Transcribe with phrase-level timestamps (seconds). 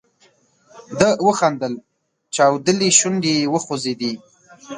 [0.99, 1.73] ده وخندل،
[2.35, 4.13] چاودلې شونډې یې وخوځېدې.